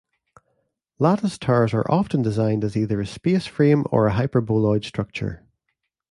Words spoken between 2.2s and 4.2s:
designed as either a space frame or a